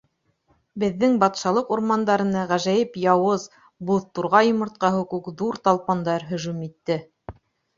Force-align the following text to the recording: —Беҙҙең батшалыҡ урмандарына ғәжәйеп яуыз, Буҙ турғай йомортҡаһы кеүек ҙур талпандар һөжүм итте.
—Беҙҙең 0.83 1.17
батшалыҡ 1.23 1.69
урмандарына 1.75 2.45
ғәжәйеп 2.53 2.97
яуыз, 3.03 3.45
Буҙ 3.91 4.09
турғай 4.21 4.51
йомортҡаһы 4.53 5.05
кеүек 5.13 5.31
ҙур 5.43 5.63
талпандар 5.69 6.27
һөжүм 6.33 6.67
итте. 6.71 6.99